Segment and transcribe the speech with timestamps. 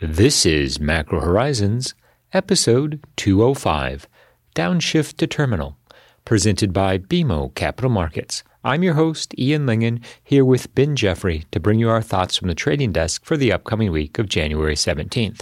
[0.00, 1.94] This is Macro Horizons,
[2.32, 4.06] episode 205
[4.54, 5.76] Downshift to Terminal,
[6.24, 8.44] presented by BMO Capital Markets.
[8.62, 12.46] I'm your host, Ian Lyngen, here with Ben Jeffrey to bring you our thoughts from
[12.46, 15.40] the trading desk for the upcoming week of January 17th.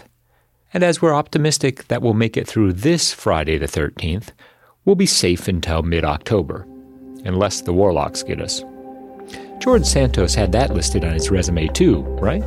[0.73, 4.31] And as we're optimistic that we'll make it through this Friday the 13th,
[4.87, 6.67] we'll be safe until mid October,
[7.27, 8.65] unless the Warlocks get us.
[9.59, 12.43] George Santos had that listed on his resume too, right?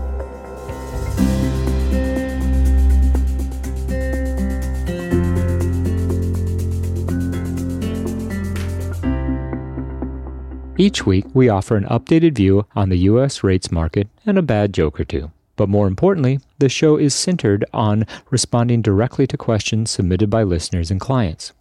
[10.79, 13.43] Each week, we offer an updated view on the U.S.
[13.43, 15.29] rates market and a bad joke or two.
[15.57, 20.89] But more importantly, the show is centered on responding directly to questions submitted by listeners
[20.89, 21.51] and clients.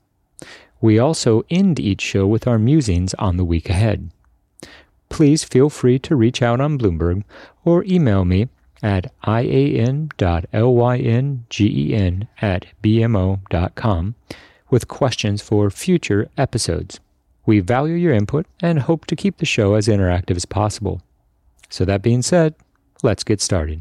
[0.81, 4.13] We also end each show with our musings on the week ahead.
[5.09, 7.25] Please feel free to reach out on Bloomberg
[7.65, 8.47] or email me
[8.85, 10.13] at ian.lyngen
[12.41, 14.15] at bmo.com
[14.71, 17.01] with questions for future episodes.
[17.49, 21.01] We value your input and hope to keep the show as interactive as possible.
[21.71, 22.55] So, that being said,
[23.03, 23.81] let's get started.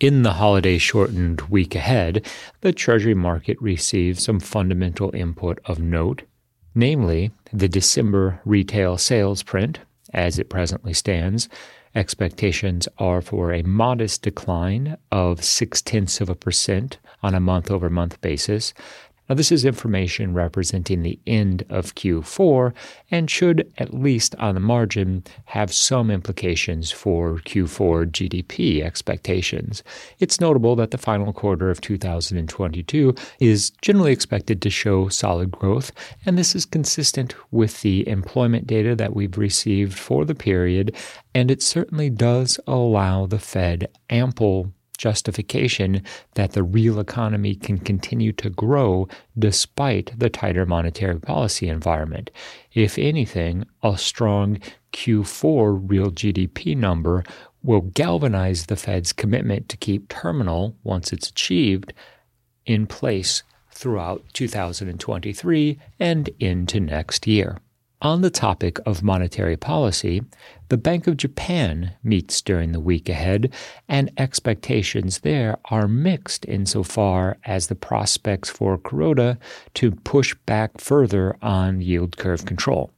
[0.00, 2.26] In the holiday shortened week ahead,
[2.62, 6.22] the Treasury market received some fundamental input of note,
[6.74, 9.80] namely the December retail sales print,
[10.14, 11.50] as it presently stands.
[11.94, 17.70] Expectations are for a modest decline of six tenths of a percent on a month
[17.70, 18.72] over month basis,
[19.30, 22.74] now, this is information representing the end of Q4
[23.12, 29.84] and should, at least on the margin, have some implications for Q4 GDP expectations.
[30.18, 35.92] It's notable that the final quarter of 2022 is generally expected to show solid growth,
[36.26, 40.96] and this is consistent with the employment data that we've received for the period,
[41.36, 46.02] and it certainly does allow the Fed ample justification
[46.34, 52.30] that the real economy can continue to grow despite the tighter monetary policy environment.
[52.74, 54.58] If anything, a strong
[54.92, 57.24] Q4 real GDP number
[57.62, 61.94] will galvanize the Fed's commitment to keep terminal, once it's achieved,
[62.66, 63.42] in place
[63.72, 67.56] throughout 2023 and into next year.
[68.02, 70.22] On the topic of monetary policy,
[70.70, 73.52] the Bank of Japan meets during the week ahead,
[73.90, 79.36] and expectations there are mixed insofar as the prospects for Kuroda
[79.74, 82.90] to push back further on yield curve control.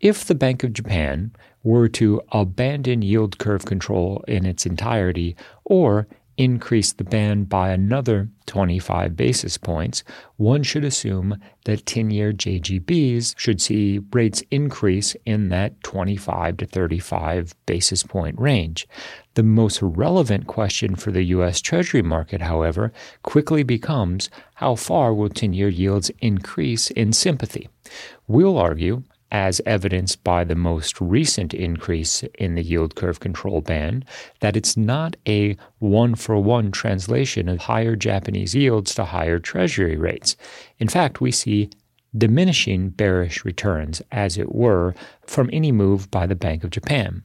[0.00, 1.30] If the Bank of Japan
[1.62, 8.28] were to abandon yield curve control in its entirety or increase the band by another
[8.46, 10.04] 25 basis points,
[10.36, 16.66] one should assume that 10 year JGBs should see rates increase in that 25 to
[16.66, 18.88] 35 basis point range.
[19.34, 21.60] The most relevant question for the U.S.
[21.60, 27.68] Treasury market, however, quickly becomes how far will 10 year yields increase in sympathy?
[28.26, 34.04] We'll argue as evidenced by the most recent increase in the yield curve control band,
[34.40, 39.96] that it's not a one for one translation of higher Japanese yields to higher treasury
[39.96, 40.36] rates.
[40.78, 41.70] In fact, we see
[42.16, 44.94] diminishing bearish returns, as it were,
[45.26, 47.22] from any move by the Bank of Japan.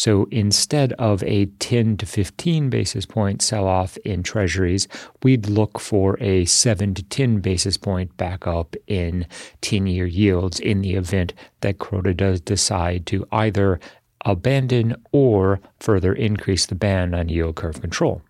[0.00, 4.88] So instead of a 10 to 15 basis point sell off in treasuries,
[5.22, 9.26] we'd look for a 7 to 10 basis point back up in
[9.60, 13.78] 10 year yields in the event that Kuroda does decide to either
[14.24, 18.22] abandon or further increase the ban on yield curve control.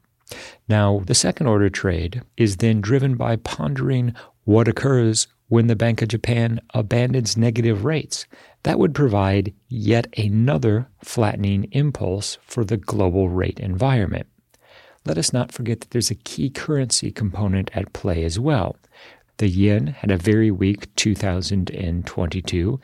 [0.68, 6.00] Now, the second order trade is then driven by pondering what occurs when the Bank
[6.00, 8.24] of Japan abandons negative rates.
[8.62, 14.28] That would provide yet another flattening impulse for the global rate environment.
[15.04, 18.76] Let us not forget that there's a key currency component at play as well.
[19.40, 22.80] The yen had a very weak 2022,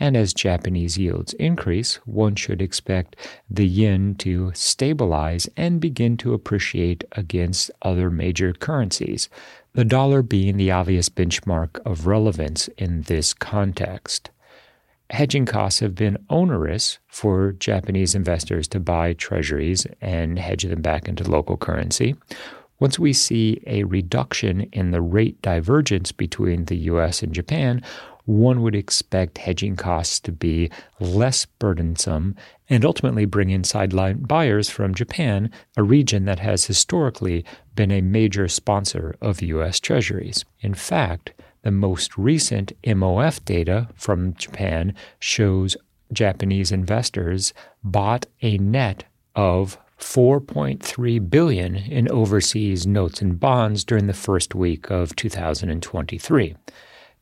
[0.00, 3.14] and as Japanese yields increase, one should expect
[3.48, 9.28] the yen to stabilize and begin to appreciate against other major currencies,
[9.74, 14.30] the dollar being the obvious benchmark of relevance in this context
[15.10, 21.08] hedging costs have been onerous for Japanese investors to buy treasuries and hedge them back
[21.08, 22.14] into local currency.
[22.80, 27.82] Once we see a reduction in the rate divergence between the US and Japan,
[28.24, 32.34] one would expect hedging costs to be less burdensome
[32.68, 37.44] and ultimately bring in sideline buyers from Japan, a region that has historically
[37.74, 40.44] been a major sponsor of US treasuries.
[40.60, 45.76] In fact, the most recent MOF data from Japan shows
[46.12, 47.52] Japanese investors
[47.84, 49.04] bought a net
[49.34, 56.56] of 4.3 billion in overseas notes and bonds during the first week of 2023.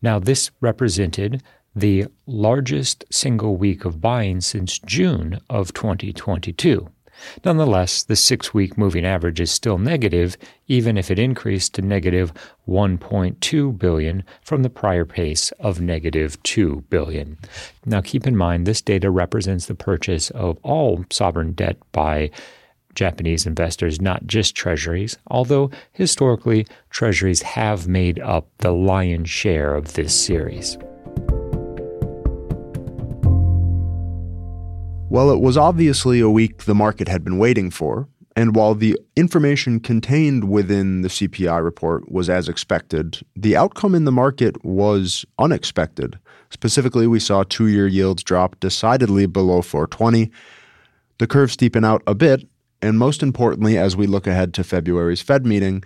[0.01, 1.43] Now, this represented
[1.75, 6.89] the largest single week of buying since June of 2022.
[7.45, 10.37] Nonetheless, the six week moving average is still negative,
[10.69, 12.33] even if it increased to negative
[12.69, 17.37] 1.2 billion from the prior pace of negative 2 billion.
[17.85, 22.31] Now, keep in mind, this data represents the purchase of all sovereign debt by
[22.95, 29.95] Japanese investors, not just treasuries, although historically treasuries have made up the lion's share of
[29.95, 30.77] this series.
[35.11, 38.97] Well, it was obviously a week the market had been waiting for, and while the
[39.17, 45.25] information contained within the CPI report was as expected, the outcome in the market was
[45.39, 46.19] unexpected.
[46.51, 50.31] Specifically, we saw two year yields drop decidedly below 420,
[51.19, 52.47] the curve steepen out a bit,
[52.81, 55.83] and most importantly, as we look ahead to February's Fed meeting,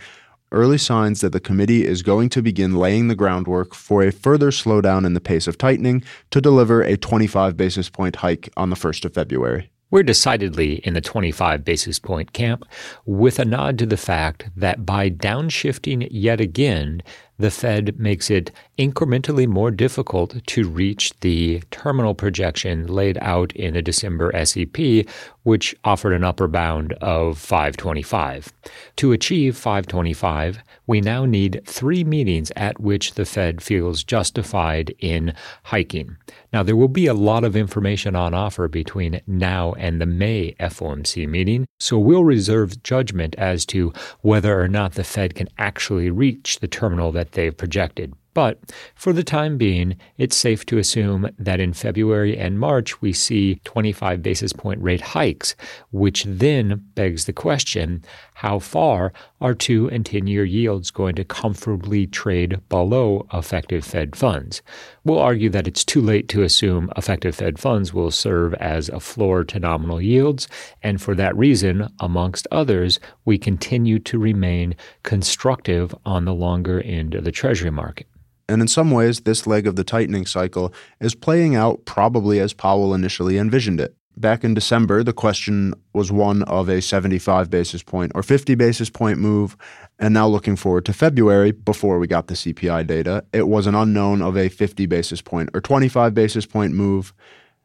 [0.50, 4.50] early signs that the committee is going to begin laying the groundwork for a further
[4.50, 8.76] slowdown in the pace of tightening to deliver a 25 basis point hike on the
[8.76, 9.70] 1st of February.
[9.92, 12.64] We're decidedly in the 25 basis point camp,
[13.04, 17.02] with a nod to the fact that by downshifting yet again,
[17.38, 23.74] the Fed makes it incrementally more difficult to reach the terminal projection laid out in
[23.74, 25.06] the December SEP,
[25.42, 28.52] which offered an upper bound of 525.
[28.96, 35.34] To achieve 525, we now need three meetings at which the Fed feels justified in
[35.64, 36.16] hiking.
[36.52, 40.54] Now, there will be a lot of information on offer between now and the May
[40.60, 46.10] FOMC meeting, so we'll reserve judgment as to whether or not the Fed can actually
[46.10, 48.14] reach the terminal that they've projected.
[48.34, 53.12] But for the time being, it's safe to assume that in February and March we
[53.12, 55.54] see 25 basis point rate hikes,
[55.90, 58.02] which then begs the question
[58.34, 64.16] how far are two and 10 year yields going to comfortably trade below effective Fed
[64.16, 64.62] funds?
[65.04, 68.98] We'll argue that it's too late to assume effective Fed funds will serve as a
[68.98, 70.48] floor to nominal yields,
[70.82, 77.14] and for that reason, amongst others, we continue to remain constructive on the longer end
[77.14, 78.06] of the Treasury market.
[78.48, 82.52] And in some ways, this leg of the tightening cycle is playing out probably as
[82.52, 83.94] Powell initially envisioned it.
[84.16, 88.90] Back in December, the question was one of a 75 basis point or 50 basis
[88.90, 89.56] point move.
[89.98, 93.74] And now looking forward to February, before we got the CPI data, it was an
[93.74, 97.14] unknown of a 50 basis point or 25 basis point move.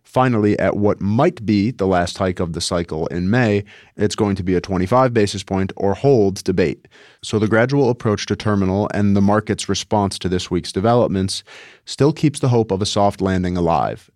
[0.07, 3.65] Finally, at what might be the last hike of the cycle in May,
[3.97, 6.87] it's going to be a 25 basis point or hold debate.
[7.21, 11.43] So the gradual approach to terminal and the market's response to this week's developments
[11.83, 14.09] still keeps the hope of a soft landing alive.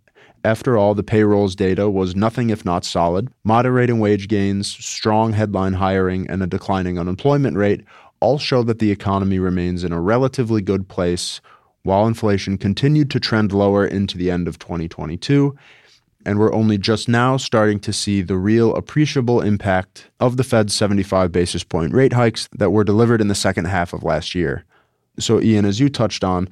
[0.46, 3.28] After all, the payrolls data was nothing if not solid.
[3.44, 7.82] Moderating wage gains, strong headline hiring, and a declining unemployment rate
[8.22, 11.42] all show that the economy remains in a relatively good place,
[11.84, 15.54] while inflation continued to trend lower into the end of 2022
[16.26, 20.74] and we're only just now starting to see the real appreciable impact of the Fed's
[20.74, 24.66] 75 basis point rate hikes that were delivered in the second half of last year.
[25.20, 26.48] So, Ian, as you touched on,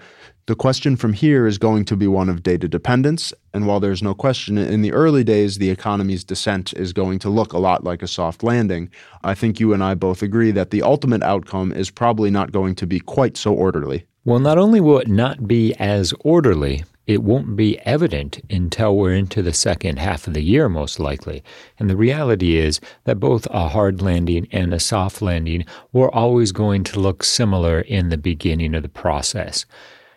[0.49, 3.31] the question from here is going to be one of data dependence.
[3.53, 7.29] And while there's no question in the early days, the economy's descent is going to
[7.29, 8.89] look a lot like a soft landing,
[9.23, 12.75] I think you and I both agree that the ultimate outcome is probably not going
[12.75, 14.05] to be quite so orderly.
[14.25, 19.15] Well, not only will it not be as orderly, it won't be evident until we're
[19.15, 21.43] into the second half of the year, most likely.
[21.79, 26.51] And the reality is that both a hard landing and a soft landing were always
[26.51, 29.65] going to look similar in the beginning of the process.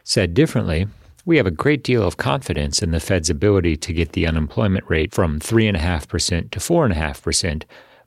[0.05, 0.87] Said differently,
[1.25, 4.85] we have a great deal of confidence in the Fed's ability to get the unemployment
[4.91, 7.63] rate from 3.5% to 4.5%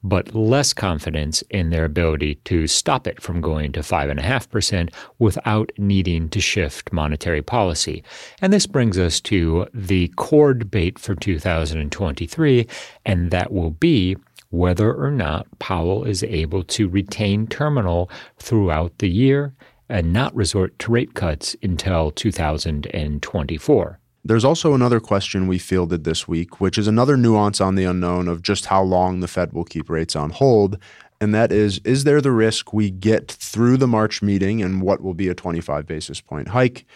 [0.06, 6.30] but less confidence in their ability to stop it from going to 5.5% without needing
[6.30, 8.04] to shift monetary policy.
[8.40, 12.68] And this brings us to the core debate for 2023,
[13.04, 14.16] and that will be
[14.52, 19.56] whether or not Powell is able to retain terminal throughout the year
[19.90, 24.00] and not resort to rate cuts until 2024.
[24.28, 28.28] There's also another question we fielded this week, which is another nuance on the unknown
[28.28, 30.80] of just how long the Fed will keep rates on hold.
[31.22, 35.02] And that is Is there the risk we get through the March meeting and what
[35.02, 36.88] will be a 25 basis point hike?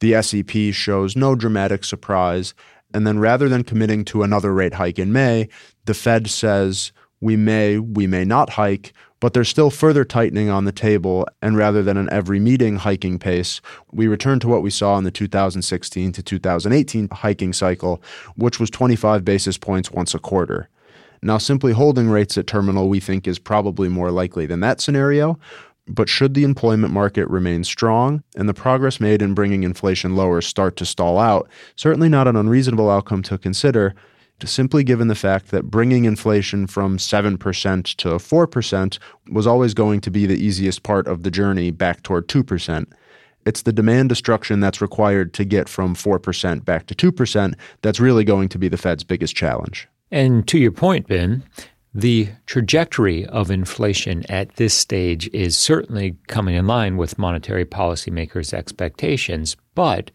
[0.00, 2.54] The SEP shows no dramatic surprise.
[2.94, 5.50] And then rather than committing to another rate hike in May,
[5.84, 10.64] the Fed says we may, we may not hike, but there's still further tightening on
[10.64, 13.60] the table, and rather than an every meeting hiking pace,
[13.92, 18.02] we return to what we saw in the 2016 to 2018 hiking cycle,
[18.36, 20.68] which was 25 basis points once a quarter.
[21.22, 25.38] Now, simply holding rates at terminal we think is probably more likely than that scenario,
[25.88, 30.40] but should the employment market remain strong and the progress made in bringing inflation lower
[30.40, 33.94] start to stall out, certainly not an unreasonable outcome to consider,
[34.46, 38.98] simply given the fact that bringing inflation from 7% to 4%
[39.30, 42.86] was always going to be the easiest part of the journey back toward 2%.
[43.46, 48.24] It's the demand destruction that's required to get from 4% back to 2% that's really
[48.24, 49.88] going to be the Fed's biggest challenge.
[50.10, 51.42] And to your point, Ben,
[51.94, 58.52] the trajectory of inflation at this stage is certainly coming in line with monetary policymakers'
[58.52, 59.56] expectations.
[59.74, 60.10] But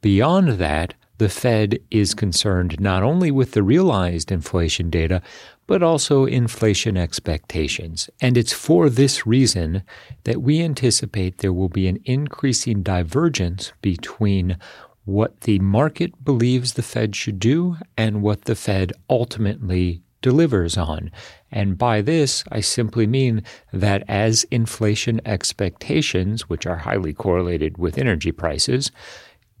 [0.00, 5.22] beyond that, the Fed is concerned not only with the realized inflation data,
[5.68, 8.10] but also inflation expectations.
[8.20, 9.84] And it's for this reason
[10.24, 14.58] that we anticipate there will be an increasing divergence between
[15.04, 21.12] what the market believes the Fed should do and what the Fed ultimately delivers on.
[21.52, 27.96] And by this, I simply mean that as inflation expectations, which are highly correlated with
[27.96, 28.90] energy prices,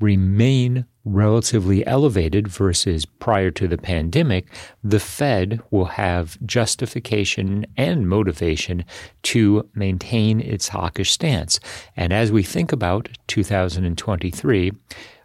[0.00, 4.46] remain relatively elevated versus prior to the pandemic,
[4.84, 8.84] the Fed will have justification and motivation
[9.22, 11.58] to maintain its hawkish stance.
[11.96, 14.72] And as we think about 2023,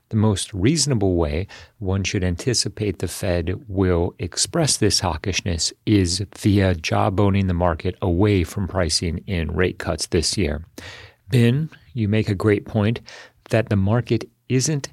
[0.09, 1.47] the most reasonable way
[1.79, 8.43] one should anticipate the Fed will express this hawkishness is via jawboning the market away
[8.43, 10.65] from pricing in rate cuts this year.
[11.29, 13.01] Ben, you make a great point
[13.49, 14.89] that the market isn't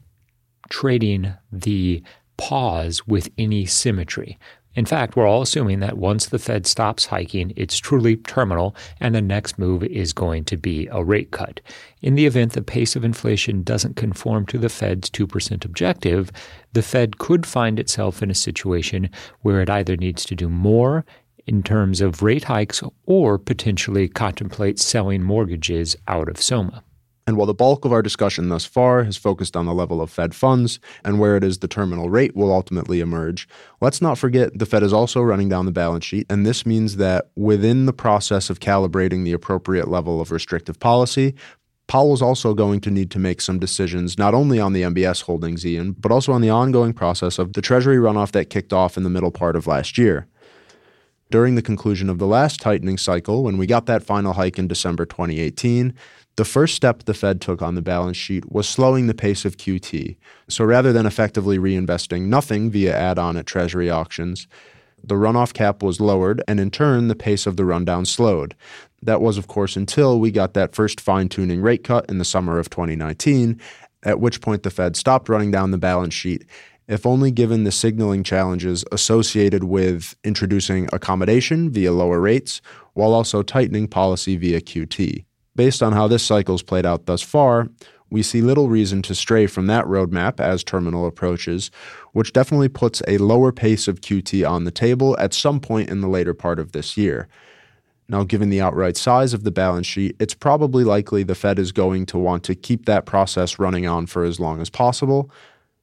[0.69, 2.03] trading the
[2.37, 4.39] pause with any symmetry.
[4.75, 9.15] In fact, we're all assuming that once the Fed stops hiking, it's truly terminal and
[9.15, 11.61] the next move is going to be a rate cut.
[12.03, 16.33] In the event the pace of inflation doesn't conform to the Fed's 2% objective,
[16.73, 19.11] the Fed could find itself in a situation
[19.43, 21.05] where it either needs to do more
[21.47, 26.83] in terms of rate hikes or potentially contemplate selling mortgages out of SOMA.
[27.27, 30.11] And while the bulk of our discussion thus far has focused on the level of
[30.11, 33.49] Fed funds and where it is the terminal rate will ultimately emerge,
[33.81, 36.27] let's not forget the Fed is also running down the balance sheet.
[36.29, 41.35] And this means that within the process of calibrating the appropriate level of restrictive policy,
[41.87, 45.67] Powell's also going to need to make some decisions not only on the MBS holdings,
[45.67, 49.03] Ian, but also on the ongoing process of the Treasury runoff that kicked off in
[49.03, 50.27] the middle part of last year.
[51.31, 54.69] During the conclusion of the last tightening cycle, when we got that final hike in
[54.69, 55.95] December 2018,
[56.37, 59.57] the first step the Fed took on the balance sheet was slowing the pace of
[59.57, 60.17] QT.
[60.49, 64.49] So rather than effectively reinvesting nothing via add on at Treasury auctions,
[65.03, 68.55] the runoff cap was lowered, and in turn, the pace of the rundown slowed.
[69.03, 72.25] That was, of course, until we got that first fine tuning rate cut in the
[72.25, 73.61] summer of 2019,
[74.03, 76.47] at which point the Fed stopped running down the balance sheet,
[76.89, 82.61] if only given the signaling challenges associated with introducing accommodation via lower rates,
[82.95, 85.25] while also tightening policy via QT.
[85.57, 87.69] Based on how this cycle's played out thus far,
[88.11, 91.71] we see little reason to stray from that roadmap as terminal approaches,
[92.13, 96.01] which definitely puts a lower pace of QT on the table at some point in
[96.01, 97.29] the later part of this year.
[98.09, 101.73] Now, given the outright size of the balance sheet, it's probably likely the Fed is
[101.73, 105.31] going to want to keep that process running on for as long as possible,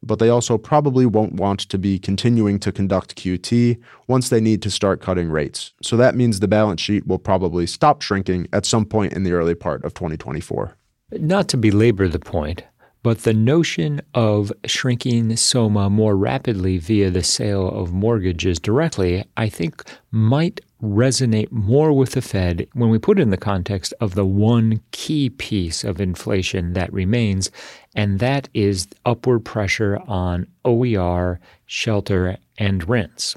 [0.03, 4.62] but they also probably won't want to be continuing to conduct QT once they need
[4.63, 5.74] to start cutting rates.
[5.81, 9.34] So that means the balance sheet will probably stop shrinking at some point in the
[9.34, 10.75] early part of 2024.
[11.13, 12.63] Not to belabor the point,
[13.03, 19.50] but the notion of shrinking SOMA more rapidly via the sale of mortgages directly, I
[19.50, 24.16] think, might resonate more with the Fed when we put it in the context of
[24.16, 27.52] the one key piece of inflation that remains,
[27.96, 33.36] and that is upward pressure on OER, shelter, and rents.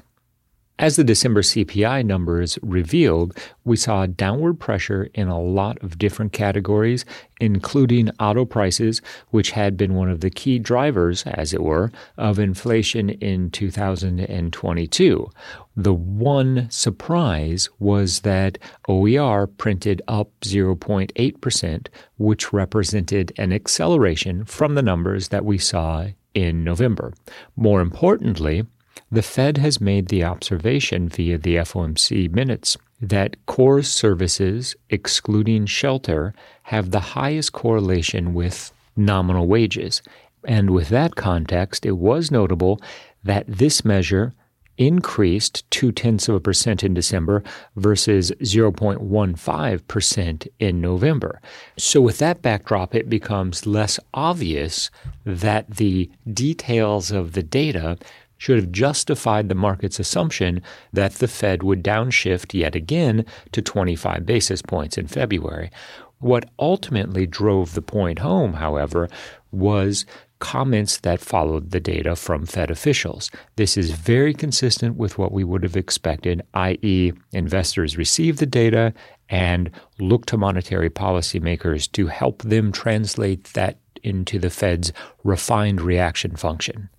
[0.77, 6.33] As the December CPI numbers revealed, we saw downward pressure in a lot of different
[6.33, 7.05] categories,
[7.39, 12.39] including auto prices, which had been one of the key drivers, as it were, of
[12.39, 15.29] inflation in 2022.
[15.77, 18.57] The one surprise was that
[18.89, 26.65] OER printed up 0.8%, which represented an acceleration from the numbers that we saw in
[26.65, 27.13] November.
[27.55, 28.65] More importantly,
[29.11, 36.33] the Fed has made the observation via the FOMC minutes that core services, excluding shelter,
[36.63, 40.01] have the highest correlation with nominal wages.
[40.45, 42.81] And with that context, it was notable
[43.23, 44.33] that this measure
[44.77, 47.43] increased two tenths of a percent in December
[47.75, 51.41] versus 0.15% in November.
[51.77, 54.91] So, with that backdrop, it becomes less obvious
[55.25, 57.97] that the details of the data
[58.37, 60.61] should have justified the market's assumption
[60.93, 65.71] that the Fed would downshift yet again to 25 basis points in February.
[66.19, 69.09] What ultimately drove the point home, however,
[69.51, 70.05] was
[70.39, 73.31] comments that followed the data from Fed officials.
[73.55, 78.93] This is very consistent with what we would have expected, i.e., investors receive the data
[79.29, 86.35] and look to monetary policymakers to help them translate that into the Fed's refined reaction
[86.35, 86.89] function.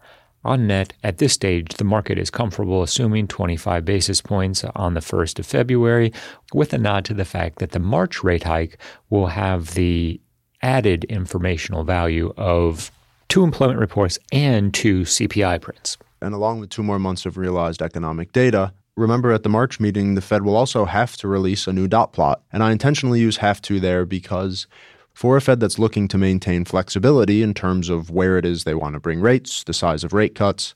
[0.47, 5.01] On net, at this stage, the market is comfortable assuming 25 basis points on the
[5.01, 6.13] 1st of February,
[6.55, 8.79] with a nod to the fact that the March rate hike
[9.11, 10.21] will have the
[10.63, 12.93] added informational value of
[13.29, 15.99] two employment reports and two CPI prints.
[16.23, 20.15] And along with two more months of realized economic data, remember at the March meeting,
[20.15, 22.41] the Fed will also have to release a new dot plot.
[22.53, 24.69] And I intentionally use have to there because
[25.17, 28.75] for a Fed that's looking to maintain flexibility in terms of where it is they
[28.75, 30.75] want to bring rates, the size of rate cuts,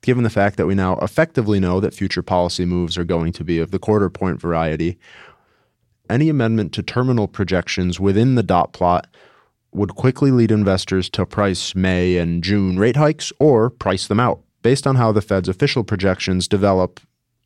[0.00, 3.42] given the fact that we now effectively know that future policy moves are going to
[3.42, 4.96] be of the quarter point variety,
[6.08, 9.08] any amendment to terminal projections within the dot plot
[9.72, 14.40] would quickly lead investors to price May and June rate hikes or price them out
[14.62, 17.00] based on how the Fed's official projections develop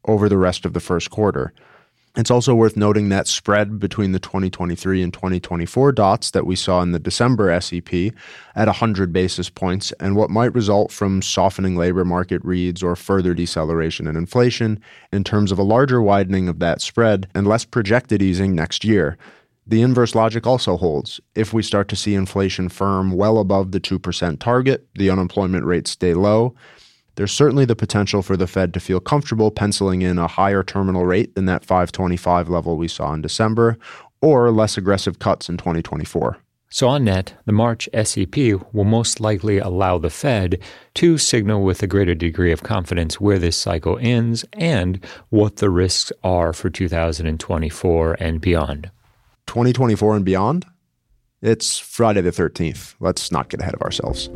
[0.04, 1.54] over the rest of the first quarter.
[2.18, 6.82] It's also worth noting that spread between the 2023 and 2024 dots that we saw
[6.82, 8.12] in the December SEP
[8.56, 13.34] at 100 basis points and what might result from softening labor market reads or further
[13.34, 14.80] deceleration in inflation
[15.12, 19.16] in terms of a larger widening of that spread and less projected easing next year.
[19.64, 21.20] The inverse logic also holds.
[21.36, 25.86] If we start to see inflation firm well above the 2% target, the unemployment rate
[25.86, 26.56] stay low,
[27.18, 31.04] there's certainly the potential for the Fed to feel comfortable penciling in a higher terminal
[31.04, 33.76] rate than that 525 level we saw in December,
[34.22, 36.38] or less aggressive cuts in 2024.
[36.70, 38.36] So, on net, the March SEP
[38.72, 40.60] will most likely allow the Fed
[40.94, 45.70] to signal with a greater degree of confidence where this cycle ends and what the
[45.70, 48.92] risks are for 2024 and beyond.
[49.48, 50.66] 2024 and beyond?
[51.42, 52.94] It's Friday the 13th.
[53.00, 54.30] Let's not get ahead of ourselves.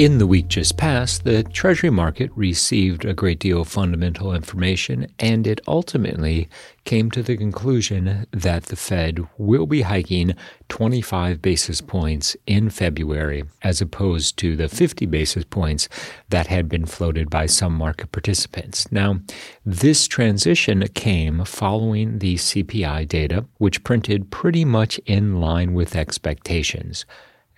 [0.00, 5.12] In the week just past, the Treasury market received a great deal of fundamental information,
[5.18, 6.48] and it ultimately
[6.86, 10.34] came to the conclusion that the Fed will be hiking
[10.70, 15.86] 25 basis points in February, as opposed to the 50 basis points
[16.30, 18.90] that had been floated by some market participants.
[18.90, 19.20] Now,
[19.66, 27.04] this transition came following the CPI data, which printed pretty much in line with expectations.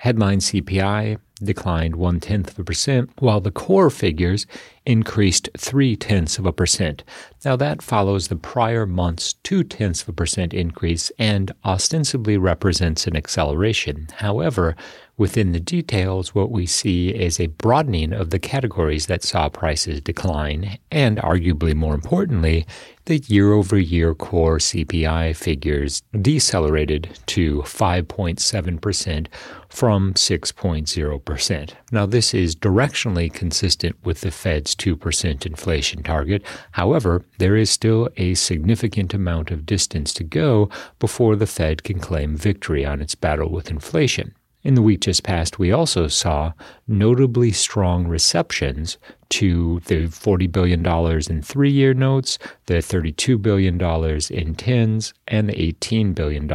[0.03, 4.49] Headline CPI declined one tenth of a percent, while the core figures
[4.85, 7.05] increased three tenths of a percent.
[7.45, 13.07] Now that follows the prior month's two tenths of a percent increase and ostensibly represents
[13.07, 14.09] an acceleration.
[14.17, 14.75] However,
[15.17, 20.01] within the details, what we see is a broadening of the categories that saw prices
[20.01, 22.67] decline, and arguably more importantly,
[23.07, 29.27] the year over year core CPI figures decelerated to 5.7%
[29.69, 31.73] from 6.0%.
[31.91, 36.43] Now, this is directionally consistent with the Fed's 2% inflation target.
[36.73, 41.99] However, there is still a significant amount of distance to go before the Fed can
[41.99, 44.35] claim victory on its battle with inflation.
[44.62, 46.53] In the week just past, we also saw
[46.87, 48.97] notably strong receptions
[49.33, 50.87] to the $40 billion
[51.31, 56.49] in three year notes, the $32 billion in 10s, and the $18 billion in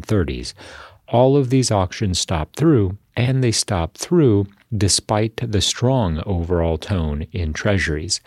[0.00, 0.54] 30s.
[1.08, 7.26] All of these auctions stopped through, and they stopped through despite the strong overall tone
[7.32, 8.20] in treasuries.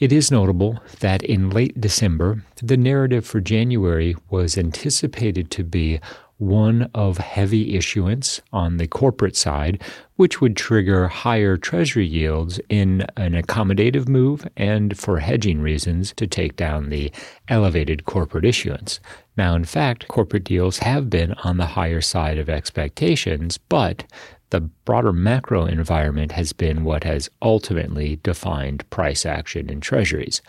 [0.00, 6.00] It is notable that in late December, the narrative for January was anticipated to be
[6.38, 9.82] one of heavy issuance on the corporate side,
[10.16, 16.26] which would trigger higher treasury yields in an accommodative move and for hedging reasons to
[16.26, 17.10] take down the
[17.48, 19.00] elevated corporate issuance.
[19.36, 24.04] Now, in fact, corporate deals have been on the higher side of expectations, but
[24.50, 30.40] the broader macro environment has been what has ultimately defined price action in treasuries.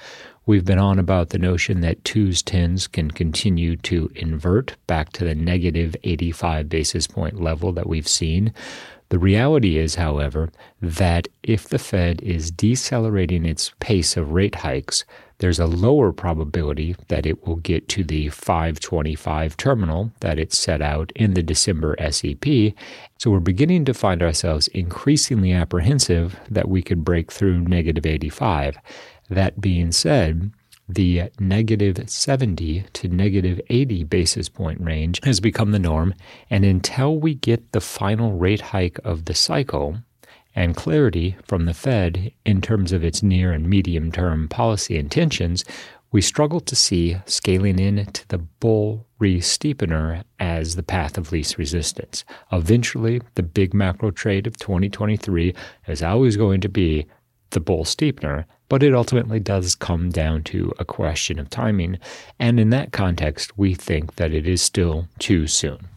[0.47, 5.25] We've been on about the notion that twos tens can continue to invert back to
[5.25, 8.53] the negative 85 basis point level that we've seen.
[9.09, 10.49] The reality is, however,
[10.81, 15.03] that if the Fed is decelerating its pace of rate hikes,
[15.39, 20.81] there's a lower probability that it will get to the 525 terminal that it set
[20.81, 22.73] out in the December SEP.
[23.17, 28.77] So we're beginning to find ourselves increasingly apprehensive that we could break through negative 85.
[29.29, 30.51] That being said,
[30.89, 36.13] the negative 70 to negative 80 basis point range has become the norm.
[36.49, 39.97] And until we get the final rate hike of the cycle,
[40.57, 45.63] and clarity from the Fed in terms of its near and medium term policy intentions,
[46.11, 51.59] we struggle to see scaling in to the bull re-steepener as the path of least
[51.59, 52.25] resistance.
[52.51, 55.53] Eventually, the big macro trade of 2023
[55.87, 57.05] is always going to be
[57.51, 61.97] the bull steepener, but it ultimately does come down to a question of timing,
[62.39, 65.87] and in that context, we think that it is still too soon.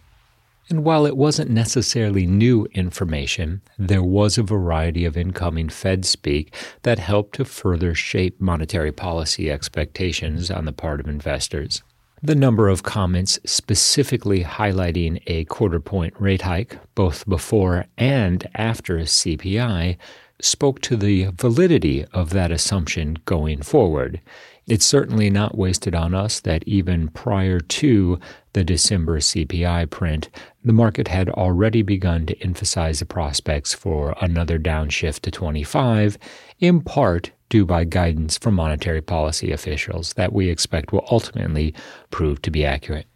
[0.70, 6.54] And while it wasn't necessarily new information, there was a variety of incoming Fed speak
[6.82, 11.82] that helped to further shape monetary policy expectations on the part of investors.
[12.22, 18.96] The number of comments specifically highlighting a quarter point rate hike, both before and after
[18.96, 19.96] a CPI,
[20.40, 24.20] spoke to the validity of that assumption going forward.
[24.66, 28.20] It's certainly not wasted on us that even prior to
[28.52, 30.28] the December CPI print,
[30.64, 36.18] the market had already begun to emphasize the prospects for another downshift to 25,
[36.60, 41.74] in part due by guidance from monetary policy officials that we expect will ultimately
[42.10, 43.06] prove to be accurate.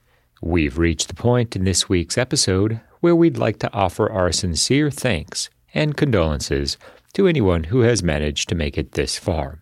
[0.42, 4.90] We've reached the point in this week's episode where we'd like to offer our sincere
[4.90, 6.78] thanks and condolences
[7.14, 9.60] to anyone who has managed to make it this far.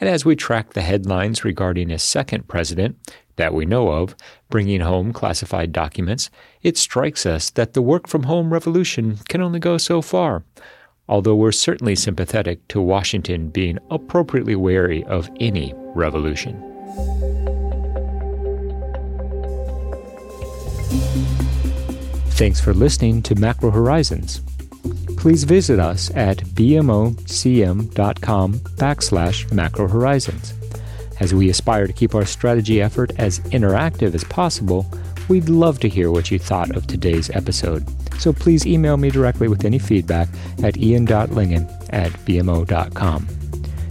[0.00, 2.96] And as we track the headlines regarding a second president
[3.36, 4.16] that we know of
[4.48, 6.30] bringing home classified documents,
[6.62, 10.44] it strikes us that the work from home revolution can only go so far.
[11.08, 16.66] Although we're certainly sympathetic to Washington being appropriately wary of any revolution.
[22.30, 24.40] Thanks for listening to Macro Horizons
[25.20, 27.14] please visit us at bmocm.com
[28.54, 30.54] backslash macro horizons.
[31.20, 34.86] As we aspire to keep our strategy effort as interactive as possible,
[35.28, 37.86] we'd love to hear what you thought of today's episode.
[38.18, 40.28] So please email me directly with any feedback
[40.62, 43.28] at ian.lyngen at bmo.com.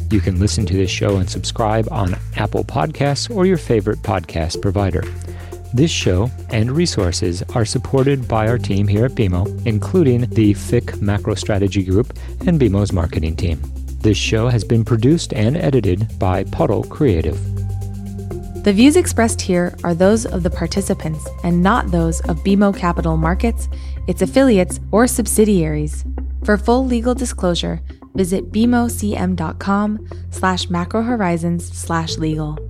[0.09, 4.63] You can listen to this show and subscribe on Apple Podcasts or your favorite podcast
[4.63, 5.03] provider.
[5.73, 10.99] This show and resources are supported by our team here at BMO, including the FIC
[10.99, 13.61] Macro Strategy Group and BMO's marketing team.
[14.01, 17.37] This show has been produced and edited by Puddle Creative.
[18.63, 23.15] The views expressed here are those of the participants and not those of BMO Capital
[23.15, 23.69] Markets,
[24.07, 26.03] its affiliates, or subsidiaries.
[26.43, 27.81] For full legal disclosure,
[28.15, 32.68] visit bmocm.com slash macrohorizons slash legal.